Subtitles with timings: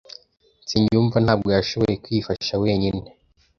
[0.63, 3.01] Nsengiyumva Ntabwo yashoboye kwifasha wenyine.